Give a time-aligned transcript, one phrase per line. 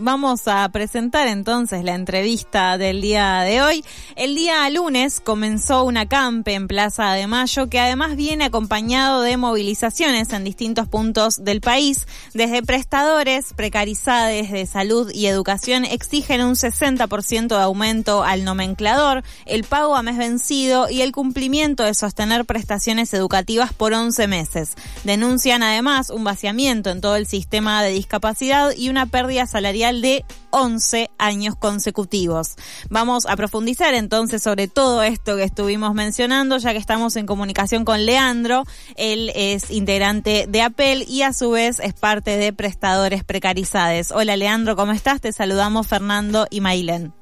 [0.00, 3.84] vamos a presentar entonces la entrevista del día de hoy.
[4.16, 9.36] El día lunes comenzó una campe en Plaza de Mayo que además viene acompañado de
[9.36, 12.06] movilizaciones en distintos puntos del país.
[12.32, 19.64] Desde prestadores, precarizades de salud y educación exigen un 60% de aumento al nomenclador, el
[19.64, 24.70] pago a mes vencido y el cumplimiento de sostener prestaciones educativas por 11 meses.
[25.04, 30.24] Denuncian además un vaciamiento en todo el sistema de discapacidad y una pérdida salarial de
[30.50, 32.56] 11 años consecutivos.
[32.88, 37.84] Vamos a profundizar entonces sobre todo esto que estuvimos mencionando, ya que estamos en comunicación
[37.84, 38.62] con Leandro.
[38.96, 44.12] Él es integrante de APEL y a su vez es parte de Prestadores Precarizados.
[44.12, 45.20] Hola Leandro, ¿cómo estás?
[45.20, 47.12] Te saludamos Fernando y Mailén.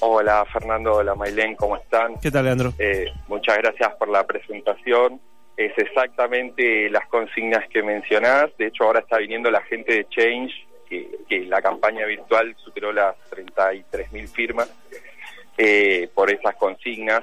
[0.00, 2.18] Hola Fernando, hola Mailén, ¿cómo están?
[2.20, 2.74] ¿Qué tal Leandro?
[2.78, 5.20] Eh, muchas gracias por la presentación
[5.60, 8.46] es exactamente las consignas que mencionás.
[8.56, 10.50] De hecho, ahora está viniendo la gente de Change,
[10.90, 14.70] que, la campaña virtual superó las 33.000 firmas
[15.56, 17.22] eh, por esas consignas.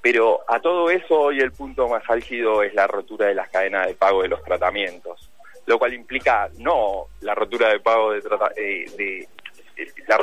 [0.00, 3.88] Pero a todo eso, hoy el punto más álgido es la rotura de las cadenas
[3.88, 5.30] de pago de los tratamientos,
[5.66, 8.22] lo cual implica no la rotura de pago de,
[8.56, 9.26] eh,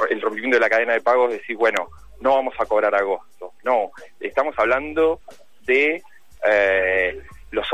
[0.09, 1.89] el rompimiento de la cadena de pagos, decir, bueno,
[2.21, 3.53] no vamos a cobrar agosto.
[3.63, 5.19] No, estamos hablando
[5.65, 6.01] de
[6.47, 6.74] eh,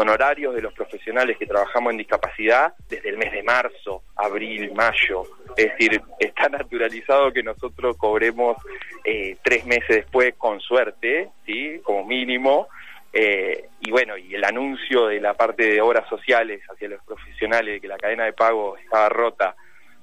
[0.02, 5.23] honorarios de los profesionales que trabajamos en discapacidad desde el mes de marzo, abril, mayo.
[5.55, 8.57] Es decir, está naturalizado que nosotros cobremos
[9.03, 11.79] eh, tres meses después con suerte, ¿sí?
[11.83, 12.67] como mínimo.
[13.13, 17.75] Eh, y bueno, y el anuncio de la parte de obras sociales hacia los profesionales
[17.75, 19.55] de que la cadena de pago estaba rota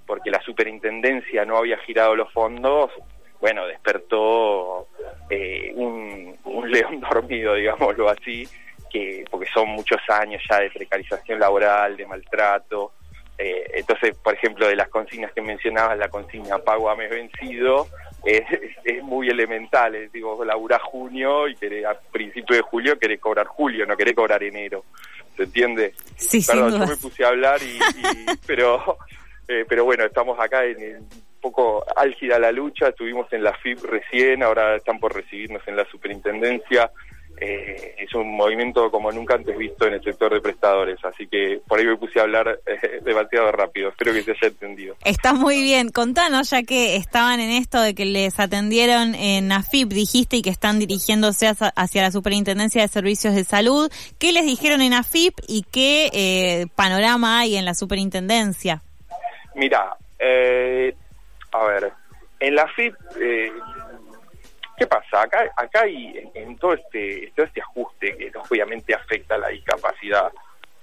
[0.06, 2.90] porque la superintendencia no había girado los fondos,
[3.40, 4.88] bueno, despertó
[5.30, 8.48] eh, un, un león dormido, digámoslo así,
[8.90, 12.92] que porque son muchos años ya de precarización laboral, de maltrato.
[13.38, 17.86] Eh, entonces, por ejemplo, de las consignas que mencionabas, la consigna pago a mes vencido
[18.24, 18.42] es,
[18.84, 19.94] es, muy elemental.
[19.94, 24.14] Es, digo, laburás junio y querés, a principio de julio querés cobrar julio, no querés
[24.14, 24.84] cobrar enero.
[25.36, 25.94] ¿Se entiende?
[26.16, 27.78] Sí, Perdón, yo me puse a hablar, y,
[28.46, 28.98] pero,
[29.46, 31.08] eh, pero bueno, estamos acá en un
[31.40, 32.88] poco álgida la lucha.
[32.88, 36.90] Estuvimos en la FIP recién, ahora están por recibirnos en la superintendencia
[37.40, 41.60] eh, es un movimiento como nunca antes visto en el sector de prestadores, así que
[41.66, 44.96] por ahí me puse a hablar eh, demasiado rápido, espero que se haya entendido.
[45.04, 49.88] Está muy bien, contanos ya que estaban en esto de que les atendieron en AFIP,
[49.88, 54.80] dijiste, y que están dirigiéndose hacia la Superintendencia de Servicios de Salud, ¿qué les dijeron
[54.82, 58.82] en AFIP y qué eh, panorama hay en la Superintendencia?
[59.54, 59.96] Mira,
[61.52, 61.92] a ver,
[62.40, 62.94] en la AFIP
[64.78, 65.22] ¿Qué pasa?
[65.22, 70.30] Acá, acá hay en, todo este todo este ajuste que obviamente afecta a la discapacidad,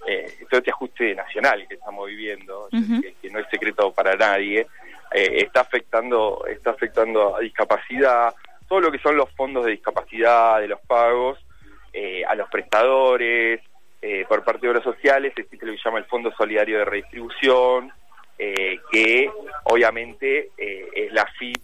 [0.06, 4.68] eh, todo este ajuste nacional que estamos viviendo, que, no es secreto para nadie,
[5.14, 8.36] eh, está afectando está afectando a discapacidad,
[8.68, 11.40] todo lo que son los fondos de discapacidad, de los pagos,
[11.94, 13.62] eh, a los prestadores,
[14.02, 16.86] eh, por parte de obras sociales existe lo que se llama el Fondo Solidario de
[16.86, 17.94] Redistribución,
[18.38, 19.32] que
[19.64, 21.62] obviamente es la FIP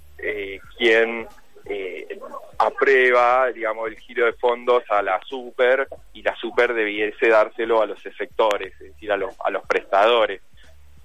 [0.77, 1.27] quien
[1.71, 2.19] eh,
[2.57, 7.85] aprueba, digamos, el giro de fondos a la super y la super debiese dárselo a
[7.85, 10.41] los efectores, es decir, a los, a los prestadores.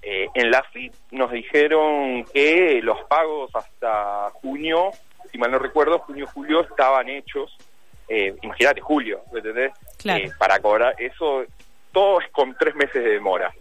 [0.01, 4.91] Eh, en la FIP nos dijeron que los pagos hasta junio,
[5.31, 7.57] si mal no recuerdo, junio-julio estaban hechos,
[8.07, 9.71] eh, imagínate, julio, ¿entendés?
[10.05, 11.45] Eh, para cobrar, eso,
[11.91, 13.51] todo es con tres meses de demora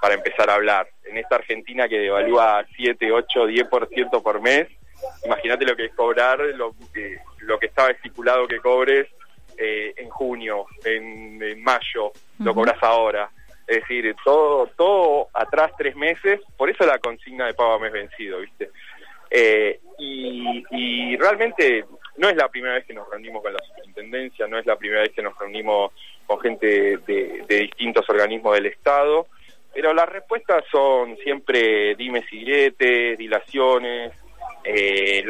[0.00, 0.88] para empezar a hablar.
[1.04, 4.68] En esta Argentina que devalúa 7, 8, 10% por mes,
[5.24, 6.74] imagínate lo que es cobrar lo,
[7.40, 9.08] lo que estaba estipulado que cobres
[9.58, 13.30] eh, en junio, en, mayo, lo cobras ahora.
[13.66, 17.92] Es decir, todo, todo atrás tres meses, por eso la consigna de pago a mes
[17.92, 18.70] vencido, ¿viste?
[19.30, 21.84] Eh, y, realmente
[22.18, 25.00] no es la primera vez que nos reunimos con la superintendencia, no es la primera
[25.00, 25.92] vez que nos reunimos
[26.26, 29.26] con gente de, de distintos organismos del Estado,
[29.72, 34.12] pero las respuestas son siempre dimes y diretes, dilaciones,
[34.66, 35.24] eh,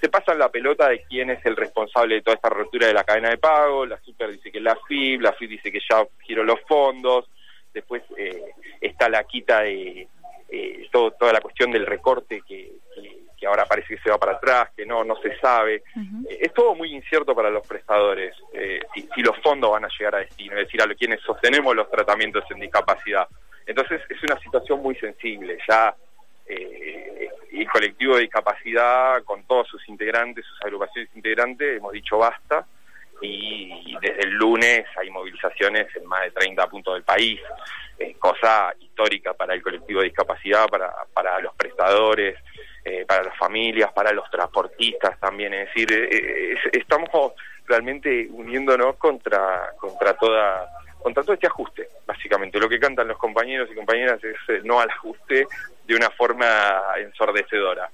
[0.00, 3.04] se pasan la pelota de quién es el responsable de toda esta ruptura de la
[3.04, 6.04] cadena de pago, la Super dice que es la FIB, la FIB dice que ya
[6.24, 7.30] giró los fondos,
[7.72, 8.50] después eh,
[8.80, 10.08] está la quita de
[10.48, 12.72] eh, toda la cuestión del recorte que,
[13.46, 15.82] ahora parece que se va para atrás, que no, no se sabe.
[16.28, 18.36] Eh, es todo muy incierto para los prestadores
[18.94, 21.90] si, si, los fondos van a llegar a destino, es decir, a quienes sostenemos los
[21.90, 23.26] tratamientos en discapacidad.
[23.66, 25.94] Entonces es una situación muy sensible, ya
[26.54, 32.66] eh, el colectivo de discapacidad, con todos sus integrantes, sus agrupaciones integrantes, hemos dicho basta
[33.20, 37.40] y, desde el lunes hay movilizaciones en más de 30 puntos del país,
[38.18, 42.36] cosa histórica para el colectivo de discapacidad, para, para los prestadores.
[42.84, 45.54] eh, para las familias, para los transportistas también.
[45.54, 47.08] Es decir, eh, estamos
[47.66, 50.68] realmente uniéndonos contra, contra toda
[51.02, 52.58] contra todo este ajuste, básicamente.
[52.58, 55.46] Lo que cantan los compañeros y compañeras es no al ajuste
[55.84, 56.46] de una forma
[56.98, 57.90] ensordecedora.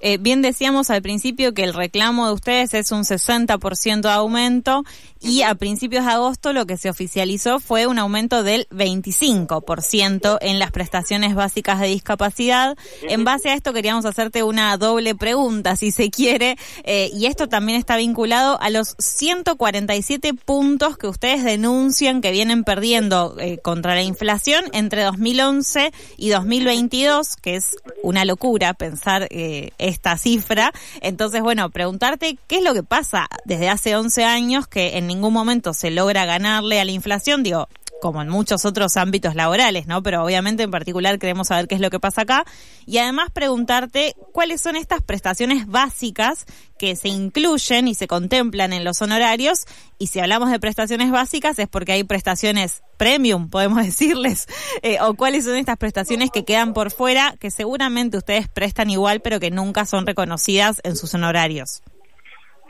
[0.00, 4.84] Eh, bien decíamos al principio que el reclamo de ustedes es un 60% de aumento
[5.20, 10.58] y a principios de agosto lo que se oficializó fue un aumento del 25% en
[10.58, 12.76] las prestaciones básicas de discapacidad.
[13.02, 17.48] En base a esto queríamos hacerte una doble pregunta, si se quiere, eh, y esto
[17.48, 23.94] también está vinculado a los 147 puntos que ustedes denuncian que vienen perdiendo eh, contra
[23.94, 30.72] la inflación entre 2011 y 2022, que es una locura pensar eh, esta cifra.
[31.00, 35.32] Entonces, bueno, preguntarte qué es lo que pasa desde hace 11 años que en ningún
[35.32, 37.68] momento se logra ganarle a la inflación, digo,
[38.00, 40.02] como en muchos otros ámbitos laborales, ¿no?
[40.02, 42.44] Pero obviamente en particular queremos saber qué es lo que pasa acá
[42.86, 46.46] y además preguntarte cuáles son estas prestaciones básicas
[46.78, 49.66] que se incluyen y se contemplan en los honorarios
[49.98, 54.46] y si hablamos de prestaciones básicas es porque hay prestaciones premium, podemos decirles,
[54.82, 59.20] eh, o cuáles son estas prestaciones que quedan por fuera que seguramente ustedes prestan igual
[59.20, 61.82] pero que nunca son reconocidas en sus honorarios.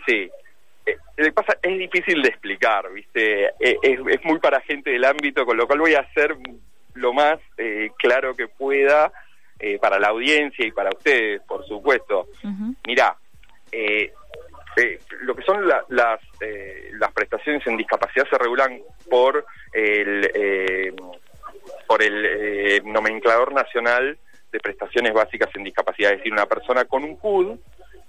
[0.06, 0.30] Sí,
[1.16, 3.46] eh, pasa, es difícil de explicar, ¿viste?
[3.60, 6.36] Eh, es, muy para gente del ámbito, con lo cual voy a hacer
[6.94, 9.12] lo más eh, claro que pueda
[9.80, 12.28] para la audiencia y para ustedes, por supuesto.
[12.86, 13.16] Mirá,
[15.22, 18.80] lo que son las, las prestaciones en discapacidad se regulan
[19.10, 20.94] por el,
[21.88, 24.16] por el nomenclador nacional
[24.52, 27.58] de prestaciones básicas en discapacidad, es decir, una persona con un CUD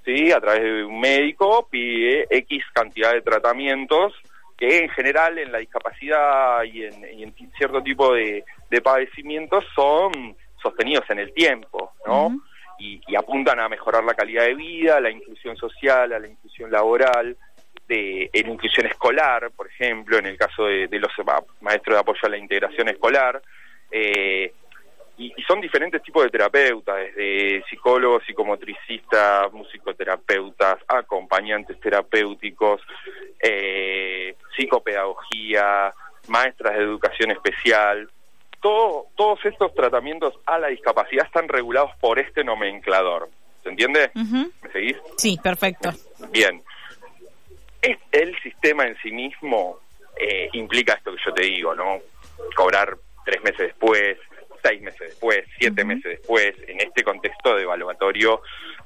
[0.09, 0.31] ¿sí?
[0.31, 4.13] a través de un médico pide X cantidad de tratamientos
[4.57, 8.43] que en general en la discapacidad y en, cierto tipo de,
[8.83, 12.37] padecimientos son sostenidos en el tiempo, ¿no?
[12.77, 17.37] y, apuntan a mejorar la calidad de vida, la inclusión social, a la inclusión laboral,
[17.87, 21.11] de, la inclusión escolar, por ejemplo, en el caso de, de los
[21.61, 23.41] maestros de apoyo a la integración escolar,
[23.91, 24.53] eh,
[25.19, 32.81] y, son diferentes tipos de terapeutas, desde psicólogos, psicomotricistas, musicoterapeutas, acompañantes terapéuticos,
[33.37, 35.93] eh, psicopedagogía,
[36.29, 38.09] maestras de educación especial.
[38.61, 43.29] Todo, todos estos tratamientos a la discapacidad están regulados por este nomenclador.
[43.63, 44.11] ¿Se entiende?
[44.15, 44.97] ¿Me seguís?
[45.17, 45.91] Sí, perfecto.
[46.31, 46.63] Bien.
[47.81, 49.79] el sistema en sí mismo
[50.17, 51.99] eh, implica esto que yo te digo, ¿no?
[52.55, 52.95] Cobrar
[53.25, 54.17] tres meses después,
[54.63, 58.41] seis meses después, siete meses después, en este contexto de evaluatorio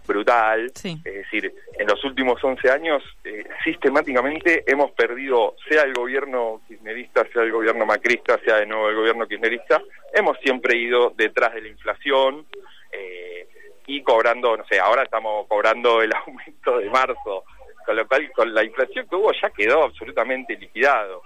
[0.05, 0.71] brutal.
[0.83, 7.25] Es decir, en los últimos 11 años, eh, sistemáticamente hemos perdido, sea el gobierno kirchnerista,
[7.31, 9.81] sea el gobierno macrista, sea de nuevo el gobierno kirchnerista,
[10.13, 12.45] hemos siempre ido detrás de la inflación
[12.91, 13.47] eh,
[13.87, 17.45] y cobrando, no sé, ahora estamos cobrando el aumento de marzo,
[17.85, 21.21] con lo cual con la inflación que hubo ya quedó absolutamente liquidado.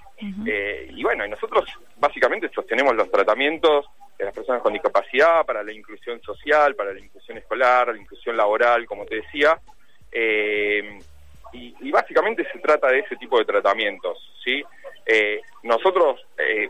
[0.48, 1.66] Eh, y bueno, nosotros
[1.98, 3.86] básicamente sostenemos los tratamientos
[4.18, 8.36] de las personas con discapacidad, para la inclusión social, para la inclusión escolar, la inclusión
[8.36, 9.60] laboral, como te decía.
[10.12, 11.00] Eh,
[11.54, 14.64] y, básicamente se trata de ese tipo de tratamientos, ¿sí?
[15.06, 16.70] Eh, nosotros, eh,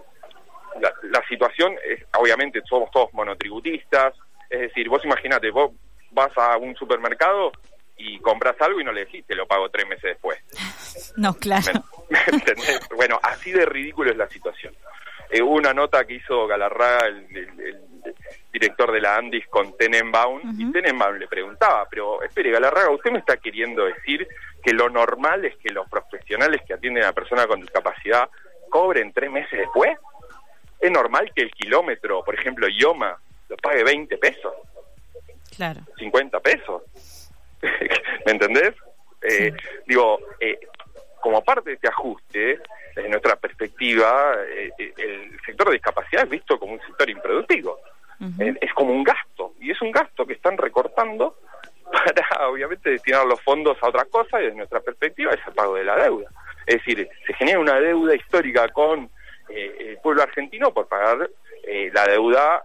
[0.79, 4.13] la, situación es, obviamente somos todos monotributistas,
[4.49, 5.71] es decir, vos imaginate, vos
[6.11, 7.51] vas a un supermercado
[7.97, 10.39] y compras algo y no le decís, te lo pago tres meses después.
[11.15, 11.83] No, claro.
[12.95, 14.75] bueno, así de ridículo es la situación.
[15.29, 17.27] Eh, hubo una nota que hizo Galarraga, el,
[18.51, 23.19] director de la Andis, con Tenenbaum, y Tenenbaum le preguntaba, pero espere, Galarraga, ¿usted me
[23.19, 24.27] está queriendo decir
[24.63, 28.29] que lo normal es que los profesionales que atienden a personas con discapacidad
[28.69, 29.97] cobren tres meses después?
[30.79, 33.19] ¿Es normal que el kilómetro, por ejemplo, Yoma,
[33.49, 34.53] lo pague 20 pesos?
[35.55, 35.81] Claro.
[35.97, 36.83] 50 pesos.
[38.25, 38.73] ¿Me entendés?
[39.21, 39.53] Eh,
[39.85, 40.59] digo, eh,
[41.21, 42.59] como parte de este ajuste,
[42.97, 47.79] desde nuestra perspectiva, eh, eh, el sector de discapacidad es visto como un sector improductivo.
[48.39, 51.37] Eh, es como un gasto, y es un gasto que están recortando
[51.91, 55.75] para, obviamente, destinar los fondos a otra cosa, y desde nuestra perspectiva es el pago
[55.75, 56.27] de la deuda.
[56.65, 59.09] Es decir, se genera una deuda histórica con
[59.49, 61.29] el pueblo argentino por pagar
[61.93, 62.63] la deuda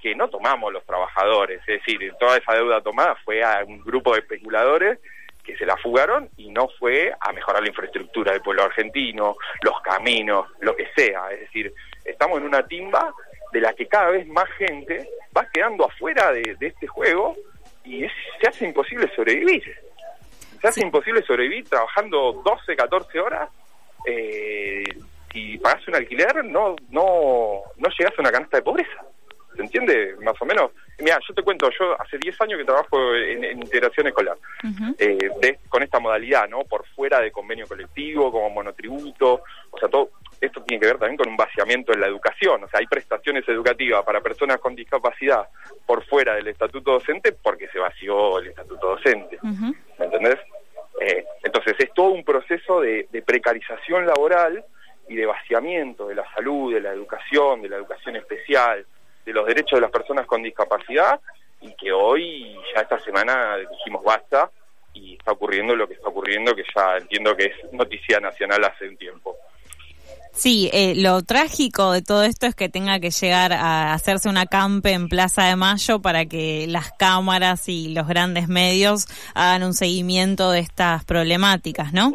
[0.00, 1.60] que no tomamos los trabajadores.
[1.66, 4.98] Es decir, toda esa deuda tomada fue a un grupo de especuladores
[5.46, 9.80] que se la fugaron y no fue a mejorar la infraestructura del pueblo argentino, los
[9.80, 11.30] caminos, lo que sea.
[11.30, 11.72] Es decir,
[12.04, 13.14] estamos en una timba
[13.52, 17.36] de la que cada vez más gente va quedando afuera de, este juego
[17.84, 18.04] y
[18.40, 19.62] se hace imposible sobrevivir.
[20.60, 23.48] Se hace imposible sobrevivir trabajando 12, 14 horas
[24.04, 24.82] eh,
[25.32, 29.04] y pagas un alquiler, no, no, no llegas a una canasta de pobreza.
[29.56, 30.14] ¿Se entiende?
[30.22, 30.70] Más o menos.
[30.98, 34.36] Mira, yo te cuento, yo hace 10 años que trabajo en, integración escolar,
[34.98, 36.60] eh, con esta modalidad, ¿no?
[36.60, 40.10] Por fuera de convenio colectivo, como monotributo, o sea, todo
[40.40, 43.46] esto tiene que ver también con un vaciamiento en la educación, o sea, hay prestaciones
[43.48, 45.48] educativas para personas con discapacidad
[45.86, 50.38] por fuera del estatuto docente porque se vació el estatuto docente, ¿me entendés?
[51.00, 54.64] Eh, entonces es todo un proceso de, de precarización laboral
[55.08, 58.86] y de vaciamiento de la salud, de la educación, de la educación especial,
[59.26, 61.20] de los derechos de las personas con discapacidad
[61.60, 64.50] y que hoy, ya esta semana, dijimos basta
[64.94, 68.88] y está ocurriendo lo que está ocurriendo, que ya entiendo que es noticia nacional hace
[68.88, 69.36] un tiempo.
[70.32, 74.44] Sí, eh, lo trágico de todo esto es que tenga que llegar a hacerse una
[74.44, 79.72] campe en Plaza de Mayo para que las cámaras y los grandes medios hagan un
[79.72, 82.12] seguimiento de estas problemáticas, ¿no?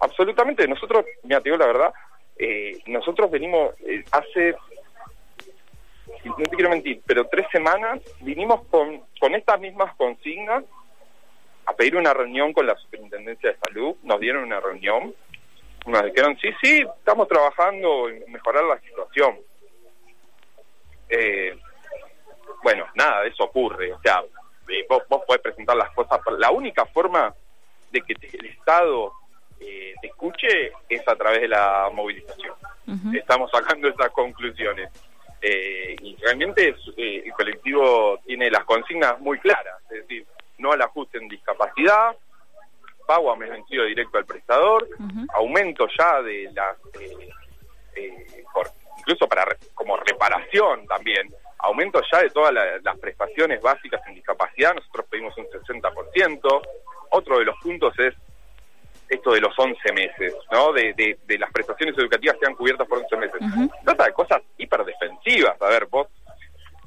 [0.00, 0.66] Absolutamente.
[0.66, 1.92] Nosotros, mira, te digo la verdad,
[2.38, 4.56] eh, nosotros venimos eh, hace,
[6.28, 10.64] no te quiero mentir, pero tres semanas vinimos con, con estas mismas consignas
[11.66, 13.96] a pedir una reunión con la Superintendencia de Salud.
[14.02, 15.14] Nos dieron una reunión
[15.86, 19.38] nos dijeron, sí, sí, estamos trabajando en mejorar la situación.
[21.08, 21.56] Eh,
[22.62, 23.92] bueno, nada de eso ocurre.
[23.92, 24.22] O sea,
[24.68, 26.20] eh, vos, vos podés presentar las cosas.
[26.38, 27.34] La única forma
[27.90, 29.12] de que el Estado
[29.60, 32.54] eh, te escuche es a través de la movilización.
[33.14, 34.90] Estamos sacando esas conclusiones.
[35.46, 40.26] Y realmente el colectivo tiene las consignas muy claras, es decir,
[40.58, 42.16] no al ajuste en discapacidad,
[43.06, 44.88] pago a mes vencido directo al prestador,
[45.34, 47.28] aumento ya de las, eh,
[47.96, 48.44] eh,
[48.98, 55.06] incluso para como reparación también, aumento ya de todas las prestaciones básicas en discapacidad, nosotros
[55.10, 56.62] pedimos un 60%,
[57.10, 58.14] otro de los puntos es
[59.08, 60.72] esto de los 11 meses, ¿no?
[60.72, 63.40] De, de, las prestaciones educativas sean cubiertas por 11 meses.
[63.84, 66.08] Trata de cosas hiperdefensivas, a ver, vos,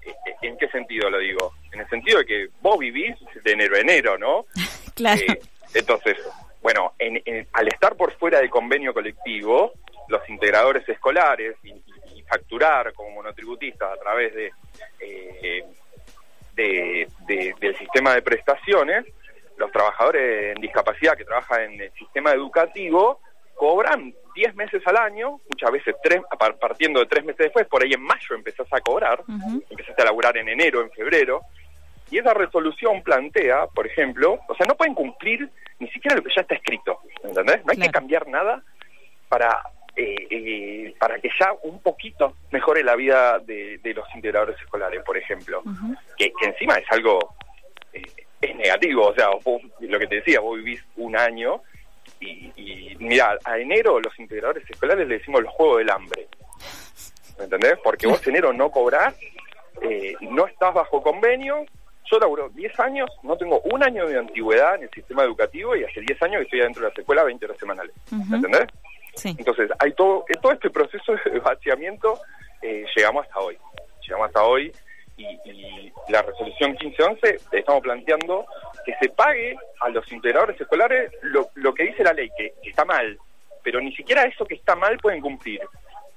[0.05, 1.53] eh, ¿en qué sentido lo digo?
[1.71, 4.45] En el sentido de que vos vivís de enero a enero, ¿no?
[4.95, 5.21] claro.
[5.73, 6.17] Entonces,
[6.61, 6.93] bueno,
[7.53, 9.73] al estar por fuera de convenio colectivo,
[10.07, 11.73] los integradores escolares y,
[12.29, 14.33] facturar como monotributistas a través
[14.99, 15.63] eh,
[16.57, 19.05] de, del sistema de prestaciones,
[19.57, 23.19] los trabajadores en discapacidad que trabajan en el sistema educativo
[23.55, 26.21] cobran 10 meses al año, muchas veces tres,
[26.59, 29.23] partiendo de tres meses después, por ahí en mayo empezás a cobrar,
[29.69, 31.41] empezaste a laburar en enero, en febrero,
[32.11, 35.49] y esa resolución plantea, por ejemplo, o sea, no pueden cumplir
[35.79, 37.65] ni siquiera lo que ya está escrito, ¿entendés?
[37.65, 38.63] No hay que cambiar nada
[39.27, 39.61] para
[39.95, 45.17] eh, eh, para que ya un poquito mejore la vida de, los integradores escolares, por
[45.17, 45.63] ejemplo,
[46.15, 47.33] que, encima es algo
[47.93, 48.03] eh,
[48.41, 49.29] es negativo, o sea,
[49.79, 51.61] lo que te decía, vos vivís un año
[52.19, 56.27] y, y mira, a enero los integradores escolares le decimos los juegos del hambre,
[57.39, 57.77] ¿entendés?
[57.83, 59.15] Porque vos enero no cobrás,
[60.21, 61.65] no estás bajo convenio,
[62.09, 65.83] yo laburo 10 años, no tengo un año de antigüedad en el sistema educativo y
[65.83, 67.93] hace 10 años que estoy dentro de la escuela 20 horas semanales.
[68.11, 68.67] ¿Entendés?
[69.15, 69.35] Sí.
[69.37, 72.19] Entonces, hay todo, todo este proceso de vaciamiento,
[72.61, 73.57] eh, llegamos hasta hoy.
[74.01, 74.71] Llegamos hasta hoy
[75.17, 78.45] y, la resolución 1511 estamos planteando
[78.85, 82.85] que se pague a los integradores escolares lo, lo que dice la ley, que, está
[82.85, 83.17] mal,
[83.63, 85.61] pero ni siquiera eso que está mal pueden cumplir.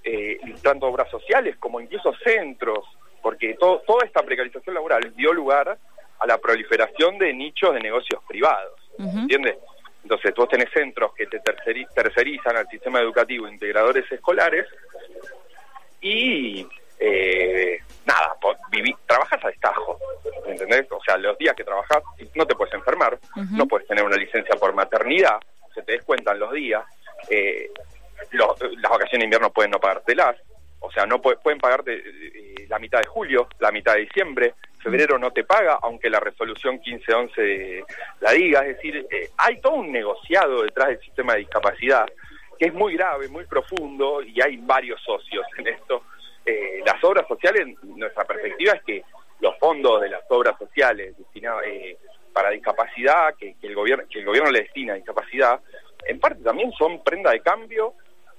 [0.03, 2.87] Eh, tanto obras sociales como incluso centros,
[3.21, 5.77] porque todo, toda esta precarización laboral dio lugar
[6.21, 9.57] a la proliferación de nichos de negocios privados, ¿entiendes?
[10.03, 14.67] Entonces, tú tenés centros que te tercerizan al sistema educativo, integradores escolares,
[16.01, 16.67] y
[16.99, 18.37] eh, nada,
[18.71, 19.99] viví, trabajas a destajo,
[20.71, 20.91] ¿entendés?
[20.93, 22.03] O sea, los días que trabajas
[22.35, 23.19] no te puedes enfermar,
[23.53, 25.41] no puedes tener una licencia por maternidad,
[25.75, 26.85] se te descuentan los días,
[27.29, 27.71] eh,
[28.33, 30.37] las vacaciones de invierno pueden no pagártelas,
[30.81, 35.19] o sea, no pueden pagarte eh, la mitad de julio, la mitad de diciembre, febrero
[35.19, 37.85] no te paga, aunque la resolución 1511
[38.21, 38.61] la diga.
[38.61, 42.07] Es decir, eh, hay todo un negociado detrás del sistema de discapacidad
[42.59, 46.03] que es muy grave, muy profundo y hay varios socios en esto.
[46.45, 49.03] Eh, las obras sociales, nuestra perspectiva es que
[49.41, 51.65] los fondos de las obras sociales destinados
[52.33, 55.61] para discapacidad, que, el gobierno, que el gobierno le destina a discapacidad,
[56.07, 57.95] en parte también son prenda de cambio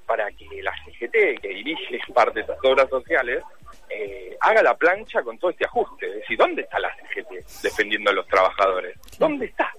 [0.06, 3.44] para que la CGT, que dirige parte de estas obras sociales,
[3.90, 6.08] eh, haga la plancha con todo este ajuste.
[6.08, 8.98] Es decir, ¿dónde está la CGT defendiendo a los trabajadores?
[9.18, 9.72] ¿Dónde está?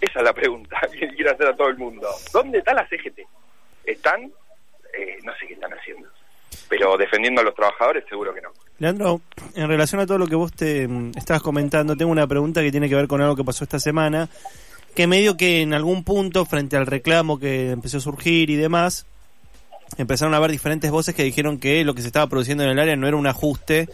[0.00, 2.08] Esa es la pregunta que quiero hacer a todo el mundo.
[2.32, 3.20] ¿Dónde está la CGT?
[3.84, 4.32] ¿Están?
[4.92, 6.08] Eh, no sé qué están haciendo.
[6.68, 8.48] Pero defendiendo a los trabajadores seguro que no.
[8.78, 9.20] Leandro,
[9.54, 12.70] en relación a todo lo que vos te mm, estabas comentando, tengo una pregunta que
[12.70, 14.28] tiene que ver con algo que pasó esta semana,
[14.94, 19.06] que medio que en algún punto, frente al reclamo que empezó a surgir y demás,
[19.96, 22.78] empezaron a haber diferentes voces que dijeron que lo que se estaba produciendo en el
[22.78, 23.88] área no era un ajuste,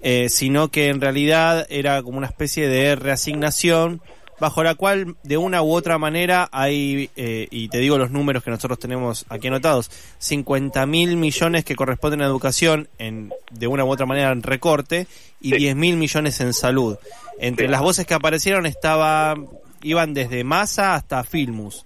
[0.00, 4.00] eh, sino que en realidad era como una especie de reasignación
[4.40, 8.42] bajo la cual de una u otra manera hay, eh, y te digo los números
[8.42, 13.84] que nosotros tenemos aquí anotados, 50 mil millones que corresponden a educación en, de una
[13.84, 15.06] u otra manera en recorte
[15.40, 15.56] y Sí.
[15.58, 16.96] 10 mil millones en salud.
[17.38, 17.70] Entre Sí.
[17.72, 19.34] las voces que aparecieron estaba,
[19.82, 21.84] iban desde Massa hasta Filmus.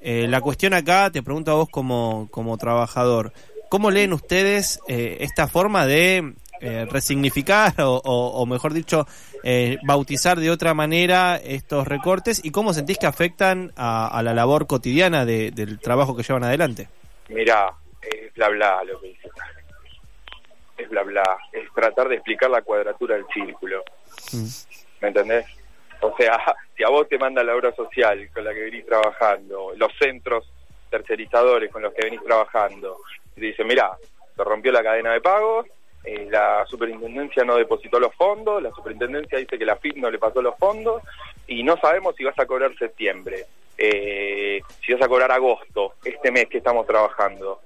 [0.00, 3.32] Eh, la cuestión acá, te pregunto a vos como, como trabajador,
[3.68, 9.06] ¿cómo leen ustedes eh, esta forma de eh, resignificar o, o- o mejor dicho,
[9.44, 14.34] eh, bautizar de otra manera estos recortes y cómo sentís que afectan a, a la
[14.34, 16.88] labor cotidiana de- del trabajo que llevan adelante?
[17.28, 17.72] Mirá,
[18.02, 19.28] es bla bla lo que dice.
[20.78, 21.38] Es bla bla.
[21.52, 23.82] Es tratar de explicar la cuadratura del círculo.
[24.32, 24.46] Mm.
[25.00, 25.46] ¿Me entendés?
[26.00, 26.38] O sea,
[26.76, 30.50] si a vos te manda la obra social con la que venís trabajando, los centros
[30.90, 32.98] tercerizadores con los que venís trabajando,
[33.36, 33.90] y te dicen, mira,
[34.36, 35.66] se rompió la cadena de pagos,
[36.04, 40.18] eh, la superintendencia no depositó los fondos, la superintendencia dice que la FIP no le
[40.18, 41.02] pasó los fondos,
[41.46, 43.46] y no sabemos si vas a cobrar septiembre,
[43.78, 47.60] eh, si vas a cobrar agosto, este mes que estamos trabajando.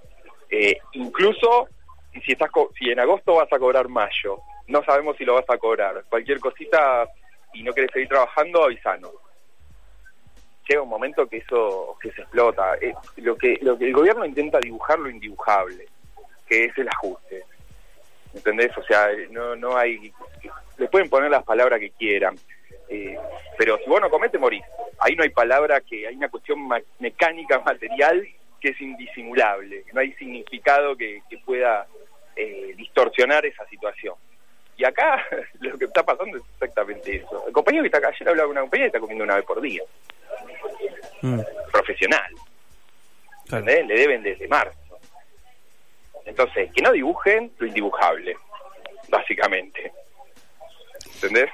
[0.51, 1.69] Eh, incluso
[2.25, 5.49] si, estás co- si en agosto vas a cobrar mayo, no sabemos si lo vas
[5.49, 6.05] a cobrar.
[6.09, 7.09] Cualquier cosita
[7.53, 9.13] y no querés seguir trabajando, avisanos.
[10.69, 12.75] Llega un momento que eso que se explota.
[12.81, 15.87] Eh, lo que lo que el gobierno intenta dibujar lo indibujable,
[16.49, 17.45] que es el ajuste.
[18.37, 18.71] ¿Entendés?
[18.77, 20.13] O sea, no no hay
[20.79, 22.37] le pueden poner las palabras que quieran.
[22.89, 23.17] eh,
[23.59, 24.63] pero si vos no comés, te morís.
[25.01, 28.27] Ahí no hay palabra que hay una cuestión ma- mecánica material
[28.61, 31.87] que es indisimulable, no hay significado que, que pueda
[32.37, 34.15] eh, distorsionar esa situación.
[34.79, 35.25] Y acá
[35.61, 37.45] lo que está pasando es exactamente eso.
[37.47, 39.45] El compañero que está acá, ayer hablaba con una compañera y está comiendo una vez
[39.45, 39.83] por día,
[41.23, 41.41] Mm,
[41.73, 42.31] profesional,
[43.49, 43.65] claro.
[43.65, 44.79] Le deben desde marzo.
[46.27, 48.37] Entonces, que no dibujen lo indibujable,
[49.09, 49.93] básicamente.
[51.15, 51.51] ¿Entendés?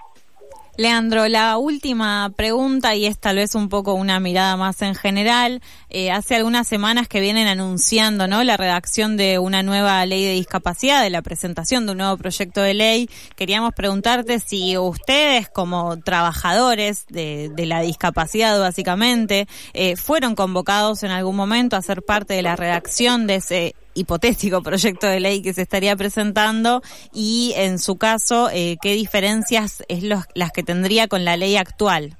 [0.79, 5.61] Leandro, la última pregunta, y es tal vez un poco una mirada más en general.
[5.91, 8.43] Eh, hace algunas semanas que vienen anunciando ¿no?
[8.43, 12.63] la redacción de una nueva ley de discapacidad, de la presentación de un nuevo proyecto
[12.63, 13.11] de ley.
[13.37, 21.11] Queríamos preguntarte si ustedes, como trabajadores de, de la discapacidad, básicamente, eh, fueron convocados en
[21.11, 25.53] algún momento a ser parte de la redacción de ese hipotético proyecto de ley que
[25.53, 31.09] se estaría presentando y en su caso eh, qué diferencias es los, las que tendría
[31.09, 32.17] con la ley actual.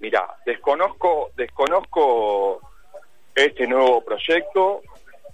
[0.00, 2.60] Mira, desconozco, desconozco
[3.34, 4.82] este nuevo proyecto,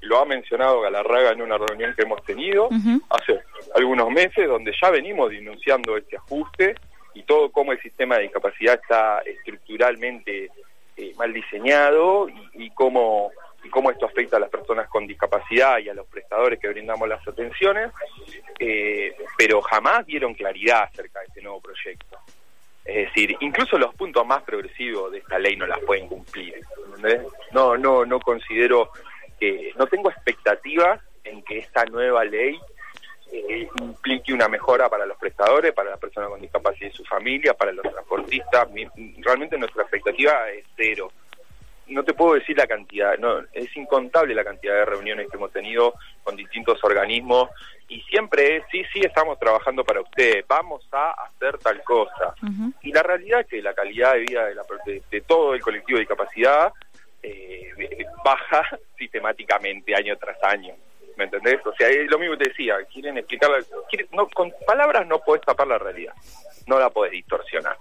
[0.03, 2.69] lo ha mencionado Galarraga en una reunión que hemos tenido
[3.11, 3.41] hace
[3.75, 6.75] algunos meses, donde ya venimos denunciando este ajuste
[7.15, 10.51] y todo cómo el sistema de discapacidad está estructuralmente
[10.97, 13.31] eh, mal diseñado y, y cómo
[13.71, 17.27] cómo esto afecta a las personas con discapacidad y a los prestadores que brindamos las
[17.27, 17.91] atenciones,
[18.59, 22.19] eh, pero jamás dieron claridad acerca de este nuevo proyecto.
[22.85, 26.61] Es decir, incluso los puntos más progresivos de esta ley no las pueden cumplir.
[26.87, 27.23] ¿entendés?
[27.53, 28.91] No, no, no considero
[29.39, 32.59] que, no tengo expectativas en que esta nueva ley
[33.33, 37.55] eh, implique una mejora para los prestadores, para las personas con discapacidad y su familia,
[37.55, 38.69] para los transportistas.
[38.71, 38.89] Mi-
[39.21, 41.13] realmente nuestra expectativa es cero.
[41.91, 45.53] No te puedo decir la cantidad, no, es incontable la cantidad de reuniones que hemos
[45.53, 47.51] tenido con distintos organismos
[47.89, 52.35] y siempre es, sí, sí, estamos trabajando para usted, vamos a hacer tal cosa.
[52.83, 55.61] Y la realidad es que la calidad de vida de, la- de- de todo el
[55.61, 56.73] colectivo de discapacidad
[57.23, 57.71] eh,
[58.25, 58.67] baja
[58.99, 60.75] sistemáticamente año tras año.
[61.17, 61.59] ¿Me entendés?
[61.67, 63.51] O sea, es lo mismo que te decía, quieren explicar,
[63.91, 66.15] quieren- no, con palabras no podés tapar la realidad,
[66.67, 67.77] no la podés distorsionar.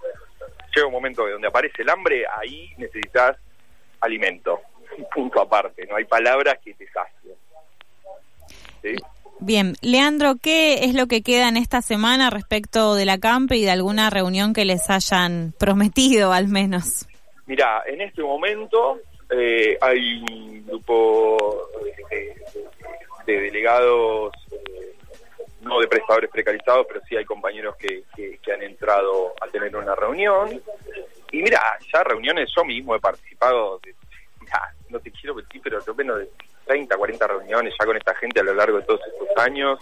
[0.74, 3.36] Llega un momento donde aparece el hambre, ahí necesitas
[4.00, 4.60] alimento,
[5.14, 7.34] punto aparte, no hay palabras que te sacien.
[8.82, 8.94] ¿Sí?
[9.42, 13.64] Bien, Leandro, ¿qué es lo que queda en esta semana respecto de la CAMPE y
[13.64, 17.06] de alguna reunión que les hayan prometido al menos?
[17.46, 21.68] Mira, en este momento eh, hay un grupo
[22.10, 22.34] eh,
[23.26, 24.94] de delegados, eh,
[25.62, 29.74] no de prestadores precarizados, pero sí hay compañeros que, que- que han entrado a tener
[29.74, 30.60] una reunión.
[31.32, 33.94] Y mira, ya reuniones, yo mismo he participado, de,
[34.88, 36.28] no te quiero mentir, pero lo menos de
[36.66, 39.78] 30, 40 reuniones ya con esta gente a lo largo de todos estos años.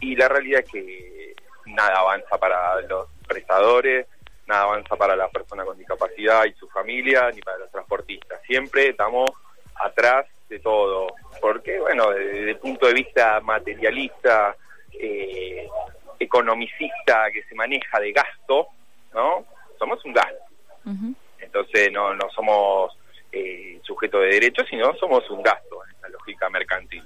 [0.00, 1.34] Y la realidad es que
[1.66, 4.06] nada avanza para los prestadores,
[4.46, 8.40] nada avanza para la persona con discapacidad y su familia, ni para los transportistas.
[8.42, 9.30] Siempre estamos
[9.76, 11.08] atrás de todo.
[11.40, 14.54] Porque, bueno, desde el punto de vista materialista,
[14.92, 15.68] eh,
[16.18, 18.68] economicista, que se maneja de gasto,
[19.14, 19.44] ¿no?
[19.78, 20.51] Somos un gasto.
[21.38, 22.96] Entonces no, no somos
[23.30, 27.04] eh, sujetos de derechos, sino somos un gasto en esa lógica mercantil.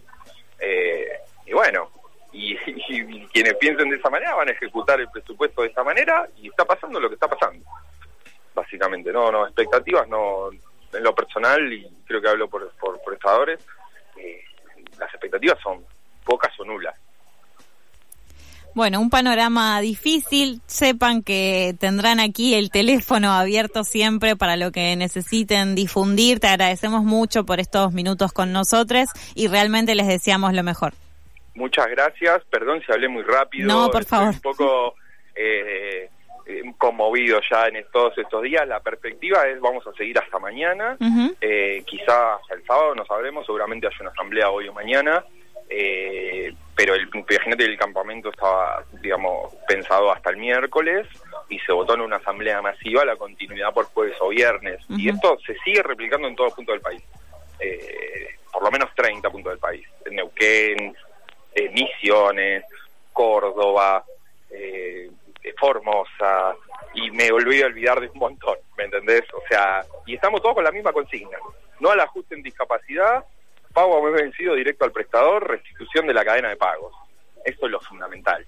[0.59, 1.09] Eh,
[1.47, 1.91] y bueno,
[2.33, 2.57] y,
[2.89, 6.49] y quienes piensen de esa manera van a ejecutar el presupuesto de esta manera y
[6.49, 7.65] está pasando lo que está pasando.
[8.55, 13.15] Básicamente no no expectativas no en lo personal y creo que hablo por por, por
[13.15, 13.61] estadores
[14.17, 14.43] eh,
[14.99, 15.85] las expectativas son
[16.25, 16.99] pocas o nulas
[18.77, 20.61] Bueno, un panorama difícil.
[20.67, 26.41] Sepan que tendrán aquí el teléfono abierto siempre para lo que necesiten difundir.
[26.41, 30.93] Te agradecemos mucho por estos minutos con nosotros y realmente les deseamos lo mejor.
[31.55, 32.43] Muchas gracias.
[32.51, 33.67] Perdón si hablé muy rápido.
[33.67, 34.35] No, por Estoy favor.
[34.35, 34.95] un poco
[35.35, 36.11] eh,
[36.45, 38.69] eh, conmovido ya en todos estos días.
[38.69, 40.99] La perspectiva es vamos a seguir hasta mañana.
[41.01, 41.35] Ujú.
[41.41, 43.47] Eh, quizás el sábado no sabremos.
[43.47, 45.25] Seguramente hay una asamblea hoy o mañana.
[45.71, 51.09] Eh, pero el, imagínate que el campamento estaba, digamos, pensado hasta el miércoles
[51.49, 54.81] y se votó en una asamblea masiva la continuidad por jueves o viernes.
[54.91, 57.03] Y esto se sigue replicando en todos puntos del país.
[57.59, 59.87] Eh, por lo menos 30 puntos del país.
[60.05, 60.95] En Neuquén,
[61.55, 62.65] eh, Misiones,
[63.13, 64.05] Córdoba,
[64.51, 65.11] eh,
[65.59, 66.55] Formosa,
[66.93, 69.25] y me volví a olvidar de un montón, ¿me entendés?
[69.33, 71.39] O sea, y estamos todos con la misma consigna.
[71.81, 73.25] No al ajuste en discapacidad,
[73.77, 76.95] pago a mes vencido directo al prestador, restitución de la cadena de pagos.
[77.45, 78.43] Eso es lo fundamental.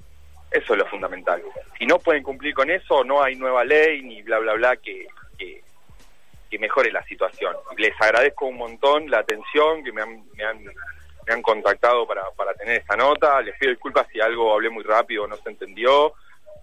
[0.50, 1.42] Eso es lo fundamental.
[1.78, 5.06] Si no pueden cumplir con eso, no hay nueva ley ni bla, bla, bla que,
[5.36, 7.54] que, mejore la situación.
[7.76, 12.30] Les agradezco un montón la atención que me han, me han, me han contactado para,
[12.30, 13.42] para tener esta nota.
[13.42, 16.14] Les pido disculpas si algo hablé muy rápido o no se entendió.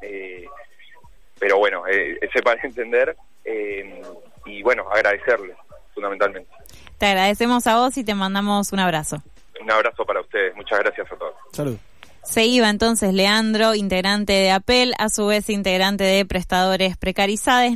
[0.01, 0.47] Eh,
[1.39, 3.15] pero bueno, eh, sepan entender.
[3.43, 4.01] eh,
[4.45, 5.58] y bueno, agradecerles,
[5.95, 6.49] fundamentalmente.
[6.99, 9.23] Te agradecemos a vos y te mandamos un abrazo.
[9.60, 10.55] Un abrazo para ustedes.
[10.55, 11.34] Muchas gracias a todos.
[11.51, 11.77] Salud.
[12.23, 17.73] Se iba entonces Leandro, integrante de APEL, a su vez integrante de Prestadores Precarizados.